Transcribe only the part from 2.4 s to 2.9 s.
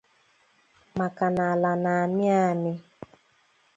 amị.